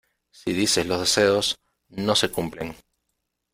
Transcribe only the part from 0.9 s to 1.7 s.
deseos,